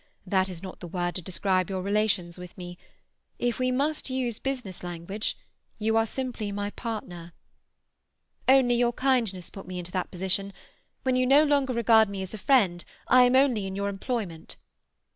[0.25, 2.79] That is not the word to describe your relations with me.
[3.37, 5.37] If we must use business language,
[5.77, 7.33] you are simply my partner."
[8.47, 10.53] "Only your kindness put me into that position.
[11.03, 14.55] When you no longer regard me as a friend, I am only in your employment."